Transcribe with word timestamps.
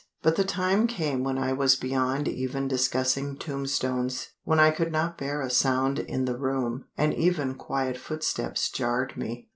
But 0.23 0.35
the 0.35 0.43
time 0.43 0.87
came 0.87 1.23
when 1.23 1.37
I 1.37 1.53
was 1.53 1.75
beyond 1.75 2.27
even 2.27 2.67
discussing 2.67 3.37
tombstones; 3.37 4.29
when 4.43 4.59
I 4.59 4.71
could 4.71 4.91
not 4.91 5.15
bear 5.19 5.41
a 5.43 5.49
sound 5.51 5.99
in 5.99 6.25
the 6.25 6.39
room 6.39 6.85
and 6.97 7.13
even 7.13 7.53
quiet 7.53 7.97
footsteps 7.99 8.71
jarred 8.71 9.15
me. 9.15 9.49